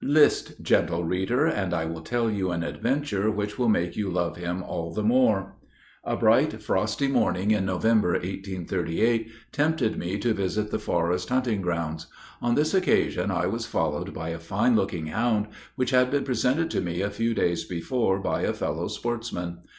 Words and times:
List, 0.03 0.59
gentle 0.63 1.03
reader, 1.03 1.45
and 1.45 1.75
I 1.75 1.85
will 1.85 2.01
tell 2.01 2.27
you 2.27 2.49
an 2.49 2.63
adventure 2.63 3.29
which 3.29 3.59
will 3.59 3.69
make 3.69 3.95
you 3.95 4.09
love 4.09 4.35
him 4.35 4.63
all 4.63 4.91
the 4.91 5.03
more. 5.03 5.53
A 6.03 6.15
bright, 6.17 6.59
frosty 6.59 7.07
morning 7.07 7.51
in 7.51 7.65
November, 7.67 8.13
1838, 8.13 9.29
tempted 9.51 9.99
me 9.99 10.17
to 10.17 10.33
visit 10.33 10.71
the 10.71 10.79
forest 10.79 11.29
hunting 11.29 11.61
grounds. 11.61 12.07
On 12.41 12.55
this 12.55 12.73
occasion, 12.73 13.29
I 13.29 13.45
was 13.45 13.67
followed 13.67 14.11
by 14.11 14.29
a 14.29 14.39
fine 14.39 14.75
looking 14.75 15.05
hound, 15.05 15.45
which 15.75 15.91
had 15.91 16.09
been 16.09 16.23
presented 16.23 16.71
to 16.71 16.81
me 16.81 17.01
a 17.01 17.11
few 17.11 17.35
days 17.35 17.63
before 17.63 18.17
by 18.17 18.41
a 18.41 18.53
fellow 18.53 18.87
sportsman. 18.87 19.59